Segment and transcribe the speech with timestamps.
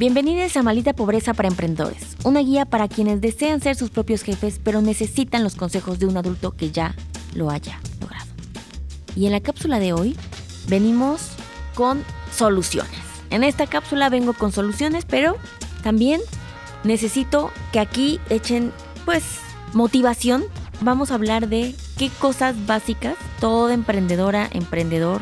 [0.00, 4.58] Bienvenidos a Malita Pobreza para Emprendedores, una guía para quienes desean ser sus propios jefes
[4.64, 6.94] pero necesitan los consejos de un adulto que ya
[7.34, 8.24] lo haya logrado.
[9.14, 10.16] Y en la cápsula de hoy
[10.68, 11.32] venimos
[11.74, 12.02] con
[12.34, 12.90] soluciones.
[13.28, 15.36] En esta cápsula vengo con soluciones, pero
[15.82, 16.22] también
[16.82, 18.72] necesito que aquí echen
[19.04, 19.22] pues
[19.74, 20.44] motivación.
[20.80, 25.20] Vamos a hablar de qué cosas básicas toda emprendedora, emprendedor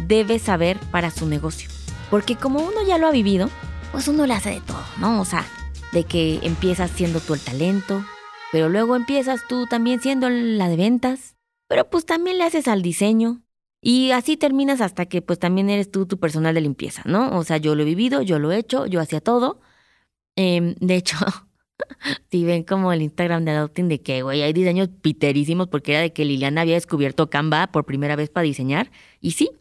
[0.00, 1.70] debe saber para su negocio.
[2.10, 3.50] Porque como uno ya lo ha vivido,
[3.96, 5.22] pues uno le hace de todo, ¿no?
[5.22, 5.46] O sea,
[5.94, 8.04] de que empiezas siendo tú el talento,
[8.52, 11.34] pero luego empiezas tú también siendo la de ventas,
[11.66, 13.40] pero pues también le haces al diseño.
[13.80, 17.38] Y así terminas hasta que pues también eres tú tu personal de limpieza, ¿no?
[17.38, 19.62] O sea, yo lo he vivido, yo lo he hecho, yo hacía todo.
[20.36, 21.16] Em, de hecho,
[22.30, 26.02] si ven como el Instagram de Adopting de que, güey, hay diseños piterísimos porque era
[26.02, 28.90] de que Liliana había descubierto Canva por primera vez para diseñar.
[29.22, 29.52] Y sí.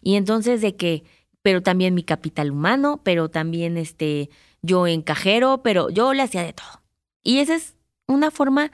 [0.00, 1.02] Y entonces de que
[1.44, 4.30] pero también mi capital humano, pero también este,
[4.62, 6.82] yo en cajero, pero yo le hacía de todo.
[7.22, 7.76] Y esa es
[8.08, 8.72] una forma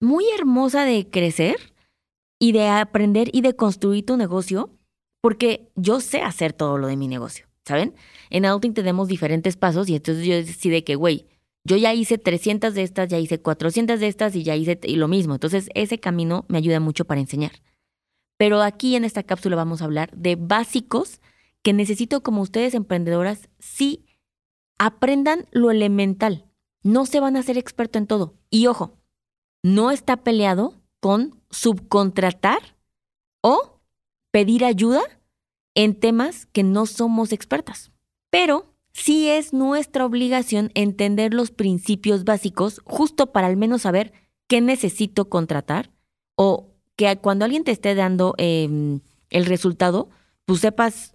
[0.00, 1.74] muy hermosa de crecer
[2.38, 4.70] y de aprender y de construir tu negocio,
[5.20, 7.96] porque yo sé hacer todo lo de mi negocio, ¿saben?
[8.30, 11.26] En Adulting tenemos diferentes pasos y entonces yo decidí que, güey,
[11.64, 14.94] yo ya hice 300 de estas, ya hice 400 de estas y ya hice y
[14.94, 15.34] lo mismo.
[15.34, 17.52] Entonces ese camino me ayuda mucho para enseñar.
[18.38, 21.20] Pero aquí en esta cápsula vamos a hablar de básicos
[21.62, 24.06] que necesito como ustedes emprendedoras, sí
[24.78, 26.46] aprendan lo elemental.
[26.82, 28.34] No se van a ser experto en todo.
[28.50, 28.98] Y ojo,
[29.62, 32.76] no está peleado con subcontratar
[33.40, 33.80] o
[34.30, 35.02] pedir ayuda
[35.74, 37.92] en temas que no somos expertas.
[38.30, 44.12] Pero sí es nuestra obligación entender los principios básicos justo para al menos saber
[44.48, 45.92] qué necesito contratar
[46.34, 50.10] o que cuando alguien te esté dando em, el resultado,
[50.44, 51.14] tú sepas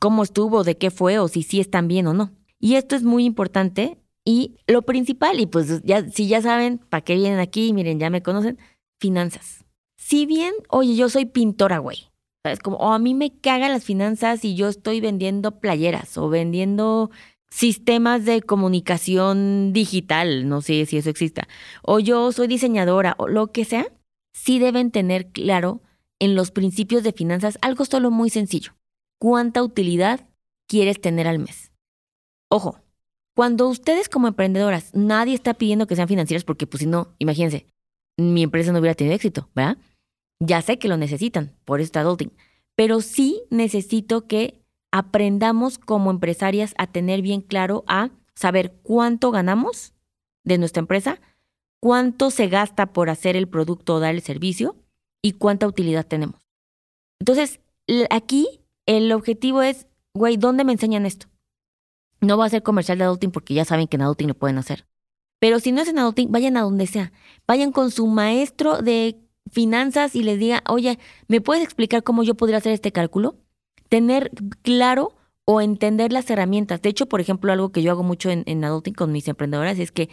[0.00, 2.32] cómo estuvo, de qué fue o si sí están bien o no.
[2.58, 7.02] Y esto es muy importante y lo principal, y pues ya, si ya saben para
[7.02, 8.58] qué vienen aquí, miren, ya me conocen,
[9.00, 9.64] finanzas.
[9.96, 12.10] Si bien, oye, yo soy pintora, güey.
[12.44, 16.28] Es como, o a mí me cagan las finanzas y yo estoy vendiendo playeras o
[16.28, 17.10] vendiendo
[17.50, 21.46] sistemas de comunicación digital, no sé si eso exista,
[21.82, 23.86] o yo soy diseñadora o lo que sea,
[24.32, 25.82] sí deben tener claro
[26.18, 28.72] en los principios de finanzas algo solo muy sencillo
[29.22, 30.28] cuánta utilidad
[30.66, 31.70] quieres tener al mes.
[32.50, 32.80] Ojo,
[33.36, 37.68] cuando ustedes como emprendedoras, nadie está pidiendo que sean financieras porque pues si no, imagínense,
[38.16, 39.78] mi empresa no hubiera tenido éxito, ¿verdad?
[40.40, 42.32] Ya sé que lo necesitan, por eso está adulting,
[42.74, 44.60] pero sí necesito que
[44.90, 49.94] aprendamos como empresarias a tener bien claro a saber cuánto ganamos
[50.42, 51.20] de nuestra empresa,
[51.78, 54.74] cuánto se gasta por hacer el producto o dar el servicio
[55.22, 56.44] y cuánta utilidad tenemos.
[57.20, 57.60] Entonces,
[58.10, 61.26] aquí el objetivo es, güey, ¿dónde me enseñan esto?
[62.20, 64.58] No va a ser comercial de adulting porque ya saben que en adulting lo pueden
[64.58, 64.86] hacer.
[65.38, 67.12] Pero si no es en adulting, vayan a donde sea.
[67.48, 69.16] Vayan con su maestro de
[69.50, 73.36] finanzas y les diga, oye, ¿me puedes explicar cómo yo podría hacer este cálculo?
[73.88, 74.30] Tener
[74.62, 76.80] claro o entender las herramientas.
[76.80, 79.90] De hecho, por ejemplo, algo que yo hago mucho en, adulting con mis emprendedoras es
[79.90, 80.08] que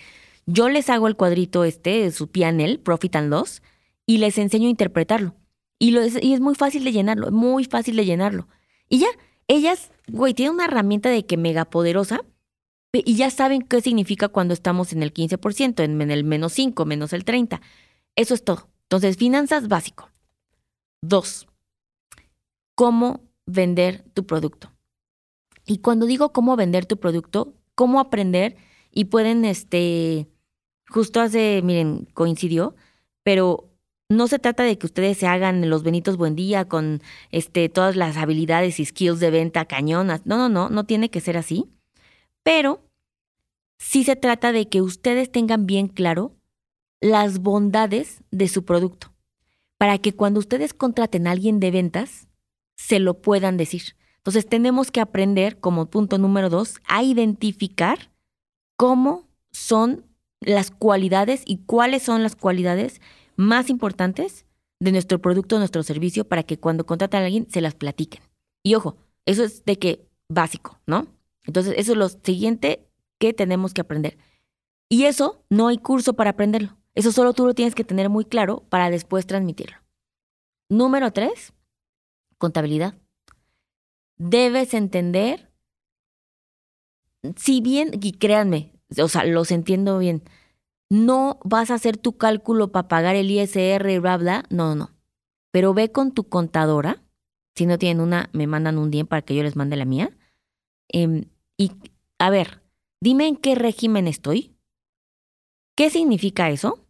[0.47, 3.61] yo les hago el cuadrito este, su PNL, Profit and Loss,
[4.07, 5.35] y les enseño a interpretarlo.
[5.77, 8.47] Y, lo y es muy fácil de llenarlo, muy fácil de llenarlo.
[8.89, 9.07] Y ya,
[9.47, 12.21] ellas, güey, tienen una herramienta de que mega poderosa
[12.91, 17.13] y ya saben qué significa cuando estamos en el 15%, en, el menos 5, menos
[17.13, 17.61] el 30.
[18.15, 18.67] Eso es todo.
[18.83, 20.09] Entonces, finanzas básico.
[21.01, 21.47] Dos,
[22.75, 24.71] cómo vender tu producto.
[25.65, 28.57] Y cuando digo cómo vender tu producto, cómo aprender
[28.91, 30.27] y pueden, este,
[30.87, 32.75] justo hace, miren, coincidió,
[33.23, 33.68] pero
[34.09, 37.95] no se trata de que ustedes se hagan los Benitos Buen Día con este, todas
[37.95, 40.25] las habilidades y skills de venta cañonas.
[40.25, 41.67] No, no, no, no tiene que ser así.
[42.41, 42.81] Pero
[43.77, 46.35] sí se trata de que ustedes tengan bien claro
[47.01, 49.13] las bondades de su producto,
[49.77, 52.27] para que cuando ustedes contraten a alguien de ventas,
[52.75, 53.95] se lo puedan decir.
[54.17, 58.11] Entonces tenemos que aprender, como punto número dos, a identificar
[58.75, 60.05] cómo son
[60.41, 62.99] las cualidades y cuáles son las cualidades
[63.39, 64.45] más importantes
[64.81, 68.21] de nuestro producto o nuestro servicio para que cuando contratan a alguien se las platiquen.
[68.63, 71.07] Y ojo, eso es de que básico, ¿no?
[71.45, 72.85] Entonces, eso es lo siguiente
[73.17, 74.17] que tenemos que aprender.
[74.89, 76.75] Y eso no hay curso para aprenderlo.
[76.95, 79.77] Eso solo tú lo tienes que tener muy claro para después transmitirlo.
[80.67, 81.53] Número tres,
[82.37, 82.95] contabilidad.
[84.17, 85.49] Debes entender,
[87.37, 90.23] si bien, y créanme, o sea, los entiendo bien,
[90.89, 94.45] no vas a hacer tu cálculo para pagar el ISR y bla, bla.
[94.49, 94.91] No, no.
[95.51, 97.03] Pero ve con tu contadora.
[97.55, 100.17] Si no tienen una, me mandan un día para que yo les mande la mía.
[100.87, 101.25] Em,
[101.57, 101.71] y
[102.17, 102.63] a ver,
[103.01, 104.55] dime en qué régimen estoy.
[105.75, 106.85] ¿Qué significa eso?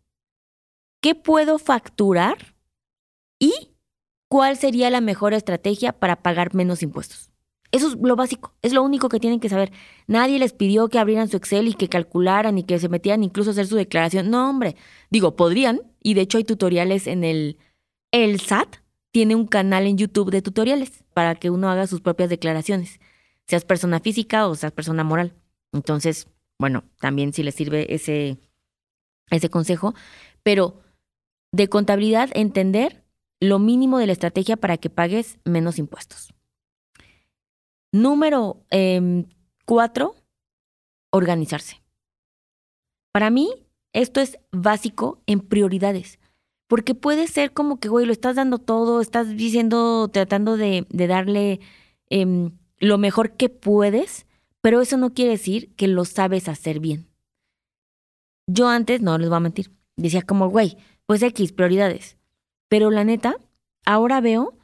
[1.02, 2.56] ¿Qué puedo facturar?
[3.40, 3.76] ¿Y
[4.30, 7.29] cuál sería la mejor estrategia para pagar menos impuestos?
[7.72, 9.72] Eso es lo básico, es lo único que tienen que saber.
[10.08, 13.52] Nadie les pidió que abrieran su Excel y que calcularan y que se metieran incluso
[13.52, 14.30] a hacer su declaración.
[14.30, 14.76] No, hombre.
[15.12, 17.58] Digo, podrían, y de hecho hay tutoriales en el...
[18.12, 18.78] El SAT
[19.12, 23.00] tiene un canal en YouTube de tutoriales para que uno haga sus propias declaraciones,
[23.48, 25.36] seas persona física o seas persona moral.
[25.72, 26.28] Entonces,
[26.58, 28.38] bueno, también si les sirve ese,
[29.30, 29.94] ese consejo,
[30.42, 30.82] pero
[31.52, 33.04] de contabilidad entender
[33.40, 36.34] lo mínimo de la estrategia para que pagues menos impuestos.
[37.92, 39.26] Número em,
[39.66, 40.16] cuatro,
[41.12, 41.82] organizarse.
[43.12, 43.50] Para mí,
[43.94, 46.20] esto es básico en prioridades.
[46.68, 51.60] Porque puede ser como que, güey, lo estás dando todo, estás diciendo, tratando de, darle
[52.10, 54.28] em, lo mejor que puedes,
[54.62, 57.08] pero eso no quiere decir que lo sabes hacer bien.
[58.48, 60.78] Yo antes, no les voy a mentir, decía como, güey,
[61.08, 62.18] pues X, prioridades.
[62.68, 63.36] Pero la neta,
[63.84, 64.56] ahora veo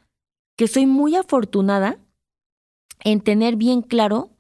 [0.56, 1.98] que soy muy afortunada
[3.04, 4.32] en tener bien claro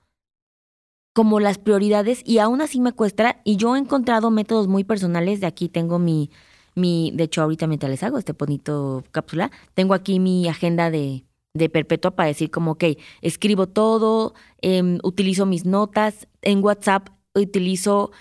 [1.13, 5.39] como las prioridades y aún así me cuesta y yo he encontrado métodos muy personales,
[5.39, 6.29] de aquí tengo mi,
[6.75, 11.23] mi de hecho ahorita mientras les hago este bonito cápsula, tengo aquí mi agenda de,
[11.53, 12.83] de perpetua para decir como, ok,
[13.21, 18.11] escribo todo, em, utilizo mis notas, en WhatsApp utilizo,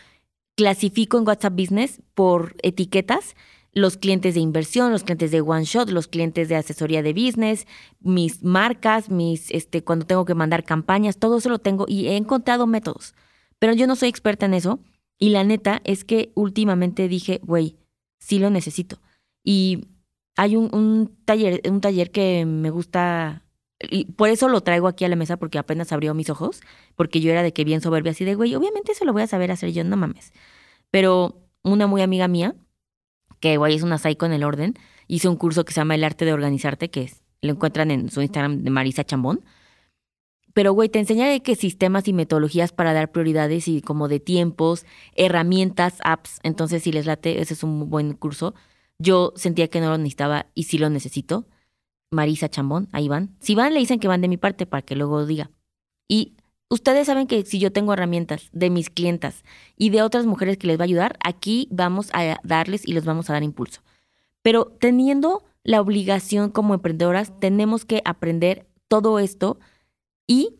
[0.57, 3.35] clasifico en WhatsApp Business por etiquetas
[3.75, 7.67] los clientes de inversión, los clientes de one shot, los clientes de asesoría de business,
[8.01, 12.17] mis marcas, mis este cuando tengo que mandar campañas, todo eso lo tengo y he
[12.17, 13.15] encontrado métodos.
[13.59, 14.81] Pero yo no soy experta en eso
[15.19, 17.77] y la neta es que últimamente dije, güey,
[18.19, 19.01] sí lo necesito.
[19.43, 19.89] Y
[20.37, 23.43] hay un, un, taller un taller que me gusta
[23.81, 26.61] y por eso lo traigo aquí a la mesa porque apenas abrió mis ojos,
[26.95, 29.27] porque yo era de que bien soberbia así de, güey, obviamente eso lo voy a
[29.27, 30.33] saber hacer yo, no mames.
[30.91, 32.55] Pero una muy amiga mía
[33.45, 34.73] que güey es una psycho en el orden,
[35.07, 38.11] hizo un curso que se llama El arte de organizarte, que es, lo encuentran en
[38.11, 39.45] su Instagram de Marisa Chambón.
[40.55, 44.19] Pero, güey, te enseña de qué sistemas y metodologías para dar prioridades y como de
[44.19, 46.41] tiempos, herramientas, apps.
[46.43, 48.55] Entonces, si les late, ese es un buen curso.
[48.99, 51.47] Yo sentía que no lo necesitaba y sí lo necesito.
[52.11, 53.37] Marisa Chambón, ahí van.
[53.41, 55.51] Si van, le dicen que van de mi parte para que luego diga.
[56.09, 56.39] Y
[56.75, 59.45] Ustedes saben que si yo tengo herramientas de mis clientas
[59.77, 63.05] y de otras mujeres que les va a ayudar, aquí vamos a darles y les
[63.05, 63.81] vamos a dar impulso.
[64.43, 69.61] Pero teniendo la obligación como emprendedoras, tenemos que aprender todo esto
[70.27, 70.57] y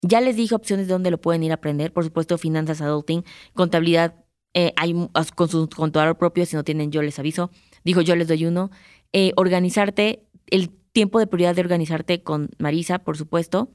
[0.00, 1.92] ya les dije opciones de dónde lo pueden ir a aprender.
[1.92, 3.22] Por supuesto, finanzas, adulting,
[3.52, 4.14] contabilidad,
[4.54, 4.94] eh, hay
[5.34, 7.50] con su contador propio, si no tienen yo les aviso.
[7.84, 8.70] Dijo yo les doy uno.
[9.12, 13.68] Eh, organizarte, el tiempo de prioridad de organizarte con Marisa, por supuesto,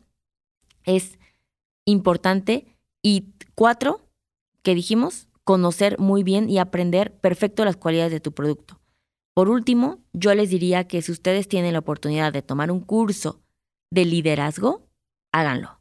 [0.85, 1.19] es
[1.85, 2.77] importante.
[3.01, 4.01] Y cuatro,
[4.61, 8.79] que dijimos, conocer muy bien y aprender perfecto las cualidades de tu producto.
[9.33, 13.41] Por último, yo les diría que si ustedes tienen la oportunidad de tomar un curso
[13.91, 14.87] de liderazgo,
[15.31, 15.79] háganlo,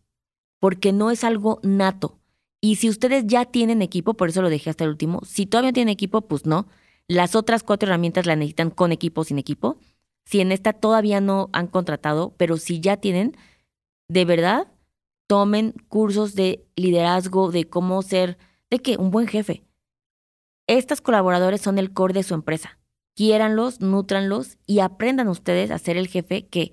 [0.58, 2.18] porque no es algo nato.
[2.60, 5.72] Y si ustedes ya tienen equipo, por eso lo dejé hasta el último, si todavía
[5.72, 6.66] tienen equipo, pues no.
[7.08, 9.76] Las otras cuatro herramientas las necesitan con equipo o sin equipo.
[10.24, 13.36] Si en esta todavía no han contratado, pero si ya tienen,
[14.08, 14.71] de verdad,
[15.32, 18.36] tomen cursos de liderazgo, de cómo ser,
[18.68, 19.64] de qué, un buen jefe.
[20.66, 22.78] Estos colaboradores son el core de su empresa.
[23.16, 26.72] Quiéranlos, nútranlos y aprendan ustedes a ser el jefe que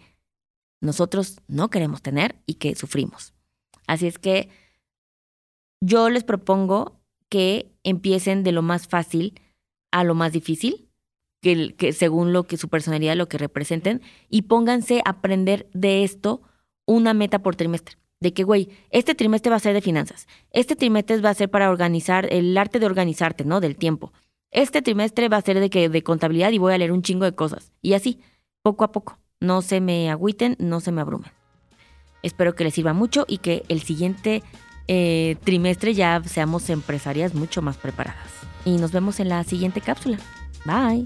[0.82, 3.34] nosotros no queremos tener y que sufrimos.
[3.88, 4.50] Así es que
[5.80, 7.00] yo les propongo
[7.30, 9.40] que empiecen de lo más fácil
[9.90, 10.90] a lo más difícil,
[11.40, 16.42] que según lo que su personalidad, lo que representen, y pónganse a aprender de esto
[16.86, 20.76] una meta por trimestre de que, güey, este trimestre va a ser de finanzas, este
[20.76, 23.62] trimestre va a ser para organizar, el arte de organizarte, ¿no?
[23.62, 24.12] Del tiempo.
[24.52, 27.26] Este trimestre va a ser de que de contabilidad y voy a leer un chingo
[27.26, 27.72] de cosas.
[27.82, 28.20] Y así,
[28.62, 29.20] poco a poco.
[29.40, 31.32] No se me agüiten, no se me abrumen.
[32.24, 34.44] Espero que les sirva mucho y que el siguiente
[34.88, 38.32] eh, trimestre ya seamos empresarias mucho más preparadas.
[38.66, 40.18] Y nos vemos en la siguiente cápsula.
[40.66, 41.06] Bye.